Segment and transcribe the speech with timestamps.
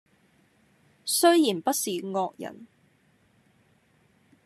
[1.05, 2.65] 雖然不是惡人，